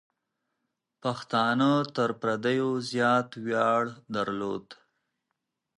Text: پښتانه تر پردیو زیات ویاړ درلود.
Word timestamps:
پښتانه 1.01 1.71
تر 1.95 2.09
پردیو 2.19 2.69
زیات 2.91 3.29
ویاړ 3.45 3.83
درلود. 4.15 4.65